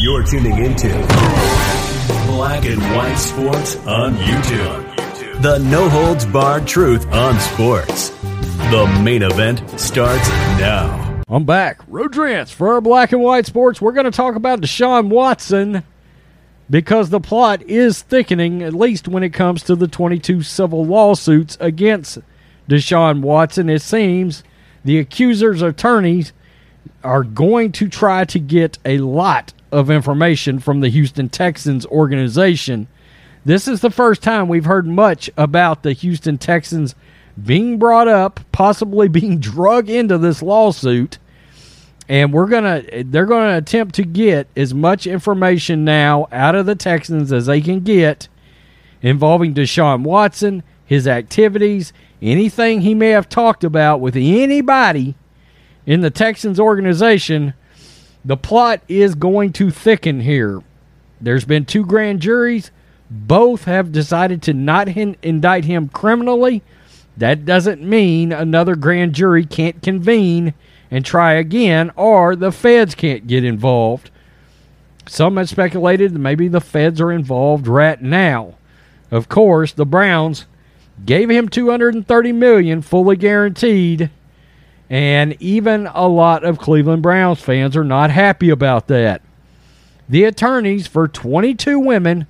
You're 0.00 0.22
tuning 0.24 0.64
into 0.64 0.88
Black 2.26 2.64
and 2.64 2.80
White 2.96 3.16
Sports 3.16 3.76
on 3.86 4.14
YouTube. 4.14 5.42
The 5.42 5.58
no 5.58 5.88
holds 5.88 6.24
barred 6.26 6.66
truth 6.66 7.06
on 7.12 7.38
sports. 7.40 8.10
The 8.70 9.00
main 9.02 9.22
event 9.22 9.62
starts 9.78 10.28
now. 10.58 11.22
I'm 11.28 11.44
back. 11.44 11.80
Road 11.88 12.12
Trance 12.12 12.50
for 12.50 12.72
our 12.72 12.80
Black 12.80 13.12
and 13.12 13.22
White 13.22 13.46
Sports. 13.46 13.80
We're 13.80 13.92
going 13.92 14.04
to 14.06 14.10
talk 14.10 14.34
about 14.34 14.60
Deshaun 14.60 15.08
Watson 15.08 15.82
because 16.70 17.10
the 17.10 17.20
plot 17.20 17.62
is 17.62 18.02
thickening, 18.02 18.62
at 18.62 18.74
least 18.74 19.08
when 19.08 19.22
it 19.22 19.30
comes 19.30 19.62
to 19.64 19.76
the 19.76 19.88
22 19.88 20.42
civil 20.42 20.84
lawsuits 20.84 21.56
against 21.60 22.18
Deshaun 22.68 23.20
Watson. 23.20 23.68
It 23.68 23.82
seems 23.82 24.42
the 24.84 24.98
accuser's 24.98 25.62
attorneys 25.62 26.32
are 27.04 27.24
going 27.24 27.72
to 27.72 27.88
try 27.88 28.24
to 28.24 28.38
get 28.38 28.78
a 28.84 28.98
lot 28.98 29.52
of 29.70 29.90
information 29.90 30.58
from 30.58 30.80
the 30.80 30.88
Houston 30.88 31.28
Texans 31.28 31.86
organization. 31.86 32.88
This 33.44 33.68
is 33.68 33.80
the 33.80 33.90
first 33.90 34.22
time 34.22 34.48
we've 34.48 34.64
heard 34.64 34.86
much 34.86 35.30
about 35.36 35.82
the 35.82 35.92
Houston 35.92 36.38
Texans 36.38 36.94
being 37.42 37.78
brought 37.78 38.08
up, 38.08 38.40
possibly 38.52 39.08
being 39.08 39.38
drug 39.38 39.88
into 39.88 40.18
this 40.18 40.42
lawsuit. 40.42 41.18
And 42.10 42.32
we're 42.32 42.46
gonna 42.46 42.82
they're 43.04 43.26
gonna 43.26 43.58
attempt 43.58 43.94
to 43.96 44.02
get 44.02 44.48
as 44.56 44.72
much 44.72 45.06
information 45.06 45.84
now 45.84 46.26
out 46.32 46.54
of 46.54 46.64
the 46.64 46.74
Texans 46.74 47.30
as 47.32 47.46
they 47.46 47.60
can 47.60 47.80
get 47.80 48.28
involving 49.02 49.52
Deshaun 49.52 50.02
Watson, 50.02 50.62
his 50.86 51.06
activities, 51.06 51.92
anything 52.22 52.80
he 52.80 52.94
may 52.94 53.10
have 53.10 53.28
talked 53.28 53.62
about 53.62 54.00
with 54.00 54.16
anybody 54.16 55.16
in 55.88 56.02
the 56.02 56.10
Texans 56.10 56.60
organization, 56.60 57.54
the 58.22 58.36
plot 58.36 58.82
is 58.88 59.14
going 59.14 59.54
to 59.54 59.70
thicken 59.70 60.20
here. 60.20 60.62
There's 61.18 61.46
been 61.46 61.64
two 61.64 61.86
grand 61.86 62.20
juries. 62.20 62.70
Both 63.10 63.64
have 63.64 63.90
decided 63.90 64.42
to 64.42 64.52
not 64.52 64.88
hin- 64.88 65.16
indict 65.22 65.64
him 65.64 65.88
criminally. 65.88 66.62
That 67.16 67.46
doesn't 67.46 67.80
mean 67.80 68.32
another 68.32 68.76
grand 68.76 69.14
jury 69.14 69.46
can't 69.46 69.82
convene 69.82 70.52
and 70.90 71.06
try 71.06 71.32
again, 71.32 71.90
or 71.96 72.36
the 72.36 72.52
feds 72.52 72.94
can't 72.94 73.26
get 73.26 73.42
involved. 73.42 74.10
Some 75.06 75.38
have 75.38 75.48
speculated 75.48 76.12
that 76.12 76.18
maybe 76.18 76.48
the 76.48 76.60
feds 76.60 77.00
are 77.00 77.10
involved 77.10 77.66
right 77.66 78.00
now. 78.02 78.56
Of 79.10 79.30
course, 79.30 79.72
the 79.72 79.86
Browns 79.86 80.44
gave 81.06 81.30
him 81.30 81.48
230 81.48 82.32
million 82.32 82.82
fully 82.82 83.16
guaranteed 83.16 84.10
and 84.90 85.36
even 85.40 85.86
a 85.88 86.08
lot 86.08 86.44
of 86.44 86.58
Cleveland 86.58 87.02
Browns 87.02 87.40
fans 87.40 87.76
are 87.76 87.84
not 87.84 88.10
happy 88.10 88.50
about 88.50 88.86
that. 88.88 89.22
The 90.08 90.24
attorneys 90.24 90.86
for 90.86 91.06
22 91.06 91.78
women 91.78 92.26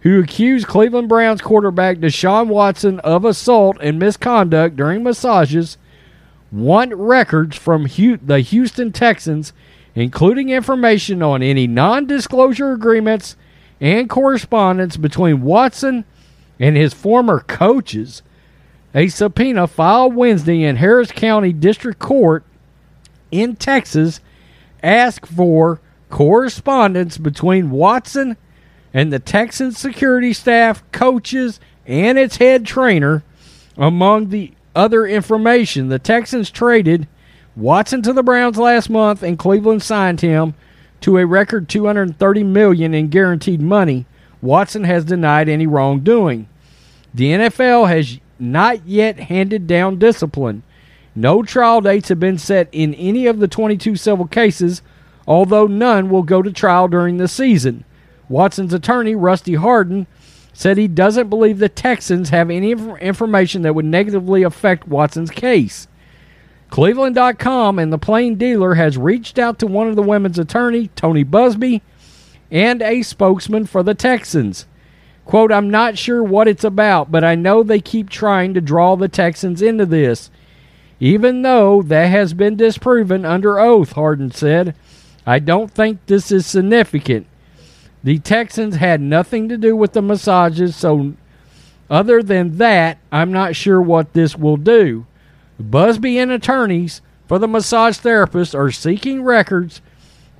who 0.00 0.20
accused 0.20 0.66
Cleveland 0.66 1.08
Browns 1.08 1.40
quarterback 1.40 1.98
Deshaun 1.98 2.48
Watson 2.48 3.00
of 3.00 3.24
assault 3.24 3.78
and 3.80 3.98
misconduct 3.98 4.76
during 4.76 5.02
massages 5.02 5.78
want 6.50 6.92
records 6.94 7.56
from 7.56 7.84
the 7.84 8.40
Houston 8.40 8.92
Texans, 8.92 9.52
including 9.94 10.50
information 10.50 11.22
on 11.22 11.42
any 11.42 11.66
non 11.66 12.06
disclosure 12.06 12.72
agreements 12.72 13.36
and 13.80 14.10
correspondence 14.10 14.96
between 14.96 15.42
Watson 15.42 16.04
and 16.60 16.76
his 16.76 16.92
former 16.92 17.40
coaches 17.40 18.22
a 18.94 19.08
subpoena 19.08 19.66
filed 19.66 20.14
Wednesday 20.14 20.62
in 20.62 20.76
Harris 20.76 21.10
County 21.10 21.52
District 21.52 21.98
Court 21.98 22.44
in 23.30 23.56
Texas 23.56 24.20
asked 24.82 25.26
for 25.26 25.80
correspondence 26.10 27.16
between 27.16 27.70
Watson 27.70 28.36
and 28.92 29.12
the 29.12 29.18
Texans 29.18 29.78
security 29.78 30.32
staff, 30.32 30.82
coaches, 30.92 31.58
and 31.86 32.18
its 32.18 32.36
head 32.36 32.66
trainer. 32.66 33.24
Among 33.78 34.28
the 34.28 34.52
other 34.74 35.06
information, 35.06 35.88
the 35.88 35.98
Texans 35.98 36.50
traded 36.50 37.08
Watson 37.56 38.02
to 38.02 38.12
the 38.12 38.22
Browns 38.22 38.58
last 38.58 38.90
month, 38.90 39.22
and 39.22 39.38
Cleveland 39.38 39.82
signed 39.82 40.20
him 40.20 40.54
to 41.00 41.16
a 41.18 41.26
record 41.26 41.68
230 41.68 42.44
million 42.44 42.94
in 42.94 43.08
guaranteed 43.08 43.60
money. 43.60 44.06
Watson 44.42 44.84
has 44.84 45.04
denied 45.04 45.48
any 45.48 45.66
wrongdoing. 45.66 46.48
The 47.14 47.32
NFL 47.32 47.88
has 47.88 48.18
not 48.38 48.86
yet 48.86 49.18
handed 49.18 49.66
down 49.66 49.98
discipline. 49.98 50.62
No 51.14 51.42
trial 51.42 51.80
dates 51.80 52.08
have 52.08 52.20
been 52.20 52.38
set 52.38 52.68
in 52.72 52.94
any 52.94 53.26
of 53.26 53.38
the 53.38 53.48
22 53.48 53.96
civil 53.96 54.26
cases, 54.26 54.82
although 55.26 55.66
none 55.66 56.08
will 56.08 56.22
go 56.22 56.42
to 56.42 56.52
trial 56.52 56.88
during 56.88 57.18
the 57.18 57.28
season. 57.28 57.84
Watson's 58.28 58.72
attorney, 58.72 59.14
Rusty 59.14 59.54
Hardin, 59.54 60.06
said 60.54 60.78
he 60.78 60.88
doesn't 60.88 61.28
believe 61.30 61.58
the 61.58 61.68
Texans 61.68 62.30
have 62.30 62.50
any 62.50 62.72
information 62.72 63.62
that 63.62 63.74
would 63.74 63.84
negatively 63.84 64.42
affect 64.42 64.88
Watson's 64.88 65.30
case. 65.30 65.86
Cleveland.com 66.70 67.78
and 67.78 67.92
the 67.92 67.98
Plain 67.98 68.36
Dealer 68.36 68.74
has 68.74 68.96
reached 68.96 69.38
out 69.38 69.58
to 69.58 69.66
one 69.66 69.88
of 69.88 69.96
the 69.96 70.02
women's 70.02 70.38
attorney, 70.38 70.88
Tony 70.96 71.24
Buzbee, 71.24 71.82
and 72.50 72.80
a 72.80 73.02
spokesman 73.02 73.66
for 73.66 73.82
the 73.82 73.94
Texans. 73.94 74.66
Quote, 75.24 75.52
I'm 75.52 75.70
not 75.70 75.98
sure 75.98 76.22
what 76.22 76.48
it's 76.48 76.64
about, 76.64 77.10
but 77.10 77.24
I 77.24 77.34
know 77.34 77.62
they 77.62 77.80
keep 77.80 78.10
trying 78.10 78.54
to 78.54 78.60
draw 78.60 78.96
the 78.96 79.08
Texans 79.08 79.62
into 79.62 79.86
this. 79.86 80.30
Even 81.00 81.42
though 81.42 81.82
that 81.82 82.06
has 82.06 82.34
been 82.34 82.56
disproven 82.56 83.24
under 83.24 83.58
oath, 83.58 83.92
Hardin 83.92 84.30
said, 84.30 84.74
I 85.26 85.38
don't 85.38 85.70
think 85.70 86.04
this 86.06 86.30
is 86.30 86.46
significant. 86.46 87.26
The 88.04 88.18
Texans 88.18 88.76
had 88.76 89.00
nothing 89.00 89.48
to 89.48 89.56
do 89.56 89.76
with 89.76 89.92
the 89.92 90.02
massages, 90.02 90.74
so 90.74 91.14
other 91.88 92.22
than 92.22 92.58
that, 92.58 92.98
I'm 93.12 93.32
not 93.32 93.54
sure 93.54 93.80
what 93.80 94.12
this 94.12 94.36
will 94.36 94.56
do. 94.56 95.06
Buzbee 95.60 96.16
and 96.16 96.30
attorneys 96.30 97.00
for 97.28 97.38
the 97.38 97.46
massage 97.46 97.98
therapist 97.98 98.54
are 98.54 98.70
seeking 98.70 99.22
records 99.22 99.80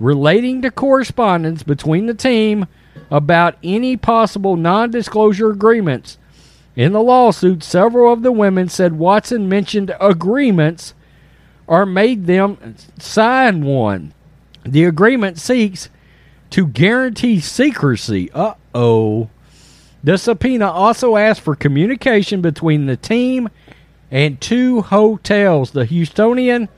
relating 0.01 0.63
to 0.63 0.71
correspondence 0.71 1.63
between 1.63 2.07
the 2.07 2.15
team 2.15 2.67
about 3.11 3.57
any 3.63 3.97
possible 3.97 4.57
non 4.57 4.91
disclosure 4.91 5.51
agreements. 5.51 6.19
In 6.75 6.93
the 6.93 7.03
lawsuit, 7.03 7.63
several 7.63 8.13
of 8.13 8.23
the 8.23 8.33
women 8.33 8.69
said 8.69 8.99
Watson 8.99 9.49
mentioned 9.49 9.95
agreements 10.01 10.95
or 11.67 11.85
made 11.85 12.27
them 12.27 12.77
sign 12.99 13.65
one. 13.65 14.15
The 14.65 14.85
agreement 14.85 15.39
seeks 15.39 15.91
to 16.51 16.67
guarantee 16.67 17.41
secrecy. 17.41 18.31
Uh 18.33 18.55
oh. 18.75 19.29
The 20.05 20.19
subpoena 20.19 20.71
also 20.71 21.17
asked 21.17 21.43
for 21.43 21.55
communication 21.55 22.41
between 22.41 22.87
the 22.87 22.97
team 22.97 23.49
and 24.11 24.41
two 24.41 24.83
hotels, 24.83 25.71
the 25.71 25.87
Houstonian 25.87 26.69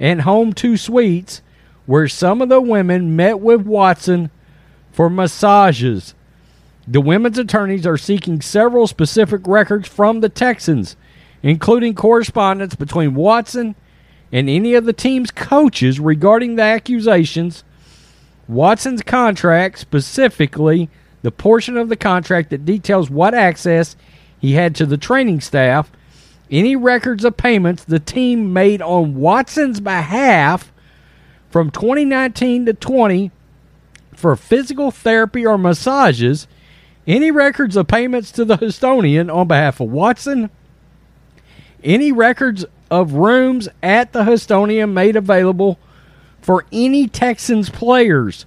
and 0.00 0.22
Home 0.22 0.52
2 0.52 0.76
Suites, 0.76 1.42
where 1.86 2.08
some 2.08 2.42
of 2.42 2.48
the 2.48 2.60
women 2.60 3.14
met 3.16 3.40
with 3.40 3.62
Watson 3.62 4.30
for 4.92 5.10
massages. 5.10 6.14
The 6.86 7.00
women's 7.00 7.38
attorneys 7.38 7.86
are 7.86 7.96
seeking 7.96 8.40
several 8.40 8.86
specific 8.86 9.46
records 9.46 9.88
from 9.88 10.20
the 10.20 10.28
Texans, 10.28 10.96
including 11.42 11.94
correspondence 11.94 12.74
between 12.74 13.14
Watson 13.14 13.74
and 14.30 14.48
any 14.48 14.74
of 14.74 14.84
the 14.84 14.92
team's 14.92 15.30
coaches 15.30 15.98
regarding 15.98 16.56
the 16.56 16.62
accusations. 16.62 17.64
Watson's 18.48 19.02
contract, 19.02 19.78
specifically 19.78 20.90
the 21.22 21.30
portion 21.30 21.76
of 21.76 21.88
the 21.88 21.96
contract 21.96 22.50
that 22.50 22.64
details 22.64 23.08
what 23.08 23.34
access 23.34 23.96
he 24.40 24.54
had 24.54 24.74
to 24.74 24.86
the 24.86 24.96
training 24.98 25.40
staff, 25.40 25.90
any 26.50 26.74
records 26.76 27.24
of 27.24 27.36
payments 27.36 27.84
the 27.84 28.00
team 28.00 28.52
made 28.52 28.82
on 28.82 29.14
Watson's 29.14 29.80
behalf 29.80 30.72
from 31.48 31.70
2019 31.70 32.66
to 32.66 32.74
20 32.74 33.30
for 34.14 34.36
physical 34.36 34.90
therapy 34.90 35.44
or 35.44 35.58
massages, 35.58 36.46
any 37.06 37.30
records 37.30 37.76
of 37.76 37.88
payments 37.88 38.30
to 38.32 38.44
the 38.44 38.58
Houstonian 38.58 39.34
on 39.34 39.48
behalf 39.48 39.80
of 39.80 39.90
Watson, 39.90 40.50
any 41.82 42.12
records 42.12 42.64
of 42.90 43.14
rooms 43.14 43.68
at 43.82 44.12
the 44.12 44.24
Houstonian 44.24 44.92
made 44.92 45.16
available 45.16 45.78
for 46.40 46.64
any 46.70 47.08
Texans 47.08 47.70
players. 47.70 48.44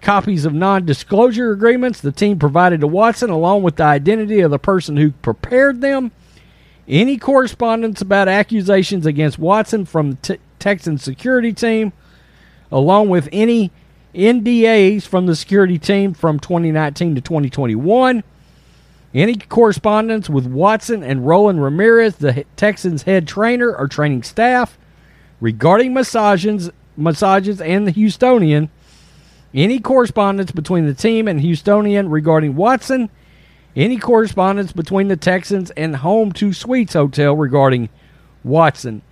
Copies 0.00 0.44
of 0.44 0.54
non 0.54 0.84
disclosure 0.84 1.50
agreements 1.50 2.00
the 2.00 2.12
team 2.12 2.38
provided 2.38 2.80
to 2.80 2.86
Watson, 2.86 3.30
along 3.30 3.62
with 3.62 3.76
the 3.76 3.84
identity 3.84 4.40
of 4.40 4.50
the 4.50 4.58
person 4.58 4.96
who 4.96 5.10
prepared 5.10 5.80
them. 5.80 6.12
Any 6.86 7.18
correspondence 7.18 8.00
about 8.00 8.28
accusations 8.28 9.06
against 9.06 9.38
Watson 9.38 9.84
from 9.84 10.12
the 10.22 10.38
Texans 10.58 11.02
security 11.02 11.52
team, 11.52 11.92
along 12.70 13.08
with 13.08 13.28
any 13.32 13.70
NDAs 14.14 15.06
from 15.06 15.26
the 15.26 15.36
security 15.36 15.78
team 15.78 16.14
from 16.14 16.40
2019 16.40 17.14
to 17.14 17.20
2021. 17.20 18.22
Any 19.14 19.36
correspondence 19.36 20.28
with 20.28 20.46
Watson 20.46 21.02
and 21.02 21.26
Roland 21.26 21.62
Ramirez, 21.62 22.16
the 22.16 22.44
Texans 22.56 23.02
head 23.04 23.26
trainer 23.26 23.74
or 23.74 23.88
training 23.88 24.22
staff, 24.22 24.78
regarding 25.40 25.94
massages, 25.94 26.70
massages 26.96 27.60
and 27.60 27.86
the 27.86 27.92
Houstonian. 27.92 28.68
Any 29.54 29.80
correspondence 29.80 30.52
between 30.52 30.84
the 30.84 30.94
team 30.94 31.26
and 31.26 31.40
Houstonian 31.40 32.12
regarding 32.12 32.54
Watson. 32.54 33.08
Any 33.74 33.96
correspondence 33.96 34.72
between 34.72 35.08
the 35.08 35.16
Texans 35.16 35.70
and 35.70 35.96
Home 35.96 36.32
Two 36.32 36.52
Suites 36.52 36.94
Hotel 36.94 37.34
regarding 37.34 37.88
Watson. 38.44 39.02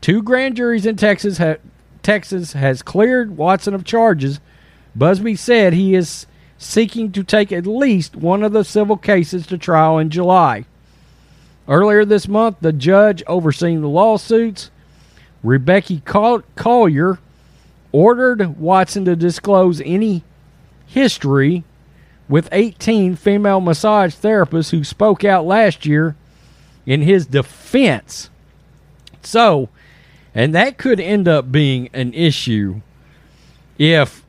Two 0.00 0.22
grand 0.22 0.56
juries 0.56 0.86
in 0.86 0.96
Texas 0.96 1.38
ha- 1.38 1.56
Texas 2.02 2.52
has 2.52 2.82
cleared 2.82 3.36
Watson 3.36 3.74
of 3.74 3.84
charges. 3.84 4.40
Buzbee 4.96 5.38
said 5.38 5.72
he 5.72 5.94
is 5.94 6.26
seeking 6.56 7.12
to 7.12 7.22
take 7.22 7.52
at 7.52 7.66
least 7.66 8.16
one 8.16 8.42
of 8.42 8.52
the 8.52 8.64
civil 8.64 8.96
cases 8.96 9.46
to 9.46 9.58
trial 9.58 9.98
in 9.98 10.10
July. 10.10 10.64
Earlier 11.68 12.04
this 12.04 12.26
month, 12.26 12.56
the 12.60 12.72
judge 12.72 13.22
overseeing 13.26 13.82
the 13.82 13.88
lawsuits, 13.88 14.70
Rebecca 15.42 16.00
Collier, 16.56 17.18
ordered 17.92 18.58
Watson 18.58 19.04
to 19.04 19.14
disclose 19.14 19.80
any 19.82 20.24
history 20.86 21.64
with 22.28 22.48
18 22.52 23.16
female 23.16 23.60
massage 23.60 24.14
therapists 24.14 24.70
who 24.70 24.84
spoke 24.84 25.24
out 25.24 25.46
last 25.46 25.86
year 25.86 26.16
in 26.86 27.02
his 27.02 27.26
defense. 27.26 28.30
So, 29.22 29.68
and 30.38 30.54
that 30.54 30.78
could 30.78 31.00
end 31.00 31.26
up 31.26 31.50
being 31.50 31.90
an 31.92 32.14
issue 32.14 32.80
if 33.76 34.24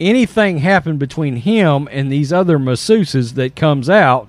anything 0.00 0.58
happened 0.58 0.98
between 0.98 1.36
him 1.36 1.88
and 1.92 2.10
these 2.10 2.32
other 2.32 2.58
masseuses 2.58 3.34
that 3.34 3.54
comes 3.54 3.88
out, 3.88 4.28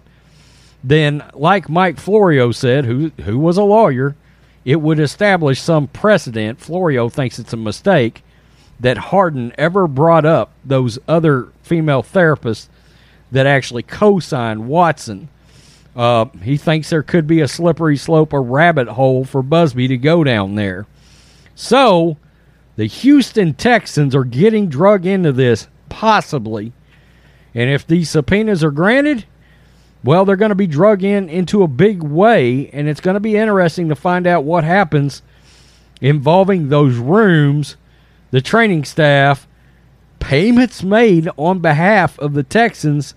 then 0.83 1.23
like 1.33 1.67
Mike 1.67 1.99
Florio 1.99 2.51
said, 2.51 2.85
who 2.85 3.11
who 3.23 3.39
was 3.39 3.57
a 3.57 3.63
lawyer, 3.63 4.15
it 4.63 4.81
would 4.81 4.99
establish 4.99 5.59
some 5.59 5.87
precedent. 5.87 6.59
Florio 6.59 7.09
thinks 7.09 7.39
it's 7.39 7.53
a 7.53 7.57
mistake 7.57 8.21
that 8.79 8.97
Hardin 8.97 9.51
ever 9.57 9.87
brought 9.87 10.25
up 10.25 10.51
those 10.63 10.99
other 11.07 11.47
female 11.63 12.03
therapists 12.03 12.67
that 13.31 13.47
actually 13.47 13.81
co-signed 13.81 14.67
Watson. 14.67 15.27
Uh, 15.95 16.25
he 16.43 16.55
thinks 16.55 16.91
there 16.91 17.01
could 17.01 17.25
be 17.25 17.41
a 17.41 17.47
slippery 17.47 17.97
slope, 17.97 18.31
a 18.31 18.39
rabbit 18.39 18.89
hole 18.89 19.25
for 19.25 19.41
Buzbee 19.41 19.87
to 19.87 19.97
go 19.97 20.23
down 20.23 20.53
there. 20.53 20.85
So 21.61 22.15
the 22.77 22.85
Houston 22.85 23.53
Texans 23.53 24.15
are 24.15 24.23
getting 24.23 24.69
drug 24.69 25.05
into 25.05 25.33
this, 25.33 25.67
possibly. 25.89 26.71
And 27.53 27.69
if 27.69 27.85
these 27.85 28.09
subpoenas 28.09 28.63
are 28.63 28.71
granted, 28.71 29.25
well, 30.01 30.23
they're 30.23 30.37
going 30.37 30.49
to 30.49 30.55
be 30.55 30.67
drug 30.67 31.03
in 31.03 31.27
into 31.27 31.61
a 31.61 31.67
big 31.67 32.01
way, 32.01 32.69
and 32.69 32.87
it's 32.87 33.01
going 33.01 33.15
to 33.15 33.19
be 33.19 33.35
interesting 33.35 33.89
to 33.89 33.95
find 33.95 34.25
out 34.25 34.45
what 34.45 34.63
happens 34.63 35.21
involving 35.99 36.69
those 36.69 36.95
rooms, 36.95 37.75
the 38.31 38.39
training 38.39 38.85
staff, 38.85 39.45
payments 40.19 40.81
made 40.81 41.27
on 41.35 41.59
behalf 41.59 42.17
of 42.19 42.35
the 42.35 42.43
Texans 42.43 43.15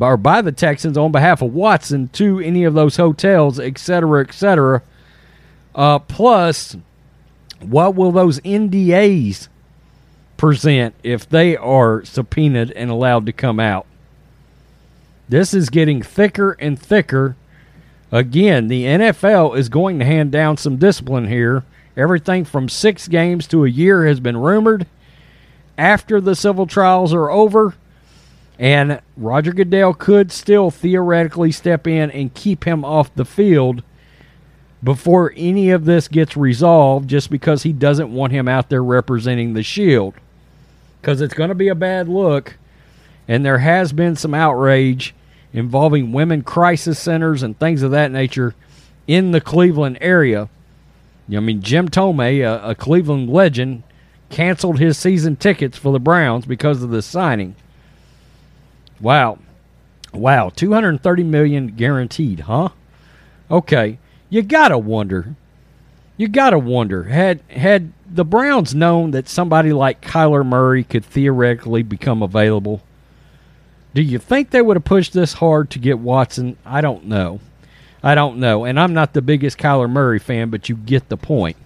or 0.00 0.16
by 0.16 0.42
the 0.42 0.50
Texans 0.50 0.98
on 0.98 1.12
behalf 1.12 1.40
of 1.40 1.54
Watson 1.54 2.08
to 2.14 2.40
any 2.40 2.64
of 2.64 2.74
those 2.74 2.96
hotels, 2.96 3.60
et 3.60 3.78
cetera, 3.78 4.24
et 4.26 4.34
cetera. 4.34 4.82
Uh, 5.76 6.00
plus, 6.00 6.76
what 7.60 7.94
will 7.94 8.12
those 8.12 8.40
NDAs 8.40 9.48
present 10.36 10.94
if 11.02 11.28
they 11.28 11.56
are 11.56 12.04
subpoenaed 12.04 12.70
and 12.72 12.90
allowed 12.90 13.26
to 13.26 13.32
come 13.32 13.58
out? 13.60 13.86
This 15.28 15.52
is 15.52 15.68
getting 15.68 16.02
thicker 16.02 16.52
and 16.52 16.78
thicker. 16.78 17.36
Again, 18.10 18.68
the 18.68 18.84
NFL 18.84 19.58
is 19.58 19.68
going 19.68 19.98
to 19.98 20.04
hand 20.04 20.32
down 20.32 20.56
some 20.56 20.76
discipline 20.76 21.28
here. 21.28 21.64
Everything 21.96 22.44
from 22.44 22.68
six 22.68 23.08
games 23.08 23.46
to 23.48 23.64
a 23.64 23.68
year 23.68 24.06
has 24.06 24.20
been 24.20 24.36
rumored. 24.36 24.86
After 25.76 26.20
the 26.20 26.34
civil 26.34 26.66
trials 26.66 27.12
are 27.12 27.30
over, 27.30 27.74
and 28.58 29.00
Roger 29.16 29.52
Goodell 29.52 29.94
could 29.94 30.32
still 30.32 30.70
theoretically 30.70 31.52
step 31.52 31.86
in 31.86 32.10
and 32.10 32.34
keep 32.34 32.64
him 32.64 32.84
off 32.84 33.14
the 33.14 33.24
field 33.24 33.82
before 34.82 35.32
any 35.36 35.70
of 35.70 35.84
this 35.84 36.08
gets 36.08 36.36
resolved 36.36 37.08
just 37.08 37.30
because 37.30 37.62
he 37.62 37.72
doesn't 37.72 38.12
want 38.12 38.32
him 38.32 38.46
out 38.46 38.68
there 38.68 38.82
representing 38.82 39.54
the 39.54 39.62
Shield. 39.62 40.14
Because 41.00 41.20
it's 41.20 41.34
going 41.34 41.48
to 41.48 41.54
be 41.54 41.68
a 41.68 41.74
bad 41.74 42.08
look. 42.08 42.56
And 43.26 43.44
there 43.44 43.58
has 43.58 43.92
been 43.92 44.16
some 44.16 44.34
outrage 44.34 45.14
involving 45.52 46.12
women 46.12 46.42
crisis 46.42 46.98
centers 46.98 47.42
and 47.42 47.58
things 47.58 47.82
of 47.82 47.90
that 47.90 48.12
nature 48.12 48.54
in 49.06 49.32
the 49.32 49.40
Cleveland 49.40 49.98
area. 50.00 50.48
I 51.30 51.40
mean, 51.40 51.60
Jim 51.60 51.88
Thome, 51.88 52.20
a, 52.20 52.70
a 52.70 52.74
Cleveland 52.74 53.28
legend, 53.28 53.82
canceled 54.30 54.78
his 54.78 54.96
season 54.96 55.36
tickets 55.36 55.76
for 55.76 55.92
the 55.92 56.00
Browns 56.00 56.46
because 56.46 56.82
of 56.82 56.90
this 56.90 57.06
signing. 57.06 57.54
Wow. 59.00 59.38
Wow, 60.12 60.48
230 60.48 61.22
million 61.24 61.68
guaranteed, 61.68 62.40
huh? 62.40 62.70
Okay 63.50 63.98
you 64.30 64.42
gotta 64.42 64.78
wonder. 64.78 65.34
You 66.16 66.28
gotta 66.28 66.58
wonder 66.58 67.04
had 67.04 67.40
had 67.48 67.92
the 68.10 68.24
Browns 68.24 68.74
known 68.74 69.12
that 69.12 69.28
somebody 69.28 69.72
like 69.72 70.00
Kyler 70.00 70.44
Murray 70.44 70.84
could 70.84 71.04
theoretically 71.04 71.82
become 71.82 72.22
available. 72.22 72.82
Do 73.94 74.02
you 74.02 74.18
think 74.18 74.50
they 74.50 74.62
would 74.62 74.76
have 74.76 74.84
pushed 74.84 75.12
this 75.12 75.34
hard 75.34 75.70
to 75.70 75.78
get 75.78 75.98
Watson? 75.98 76.56
I 76.64 76.80
don't 76.80 77.04
know. 77.04 77.40
I 78.02 78.14
don't 78.14 78.38
know. 78.38 78.64
And 78.64 78.78
I'm 78.78 78.94
not 78.94 79.12
the 79.12 79.22
biggest 79.22 79.58
Kyler 79.58 79.90
Murray 79.90 80.18
fan, 80.18 80.50
but 80.50 80.68
you 80.68 80.76
get 80.76 81.08
the 81.08 81.16
point. 81.16 81.56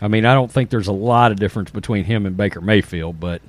I 0.00 0.08
mean, 0.08 0.26
I 0.26 0.34
don't 0.34 0.50
think 0.50 0.70
there's 0.70 0.88
a 0.88 0.92
lot 0.92 1.32
of 1.32 1.38
difference 1.38 1.70
between 1.70 2.04
him 2.04 2.26
and 2.26 2.36
Baker 2.36 2.60
Mayfield, 2.60 3.20
but 3.20 3.40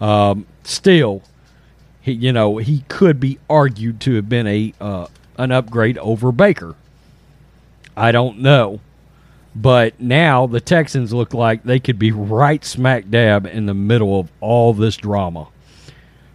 um, 0.00 0.46
still, 0.64 1.22
he, 2.00 2.12
you 2.12 2.32
know, 2.32 2.56
he 2.58 2.84
could 2.88 3.20
be 3.20 3.38
argued 3.48 4.00
to 4.00 4.14
have 4.14 4.28
been 4.28 4.46
a 4.46 4.74
uh, 4.80 5.06
an 5.38 5.52
upgrade 5.52 5.98
over 5.98 6.32
Baker. 6.32 6.74
I 8.00 8.12
don't 8.12 8.38
know. 8.38 8.80
But 9.54 10.00
now 10.00 10.46
the 10.46 10.60
Texans 10.60 11.12
look 11.12 11.34
like 11.34 11.64
they 11.64 11.80
could 11.80 11.98
be 11.98 12.12
right 12.12 12.64
smack 12.64 13.10
dab 13.10 13.46
in 13.46 13.66
the 13.66 13.74
middle 13.74 14.18
of 14.18 14.30
all 14.40 14.72
this 14.72 14.96
drama. 14.96 15.48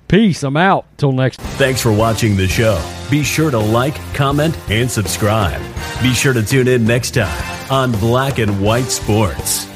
Peace. 0.07 0.43
I'm 0.43 0.57
out. 0.57 0.85
Till 0.97 1.11
next. 1.11 1.39
Thanks 1.41 1.81
for 1.81 1.91
watching 1.91 2.37
the 2.37 2.47
show. 2.47 2.79
Be 3.09 3.23
sure 3.23 3.49
to 3.49 3.57
like, 3.57 3.95
comment, 4.13 4.55
and 4.69 4.89
subscribe. 4.89 5.61
Be 6.03 6.13
sure 6.13 6.33
to 6.33 6.43
tune 6.43 6.67
in 6.67 6.85
next 6.85 7.15
time 7.15 7.71
on 7.71 7.91
Black 7.93 8.37
and 8.37 8.61
White 8.61 8.91
Sports. 8.91 9.67